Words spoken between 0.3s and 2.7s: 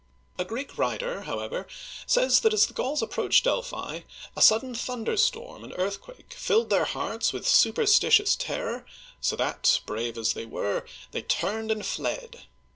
A Greek writer, however, says that as